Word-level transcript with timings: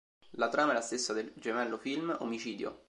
La 0.31 0.49
trama 0.49 0.71
è 0.71 0.73
la 0.73 0.81
stessa 0.81 1.13
del 1.13 1.31
gemello 1.35 1.77
film 1.77 2.17
Omicidio!. 2.21 2.79